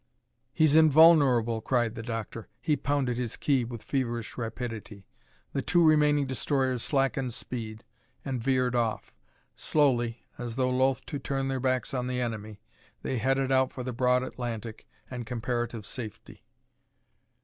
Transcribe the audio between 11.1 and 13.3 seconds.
turn their backs on the enemy, they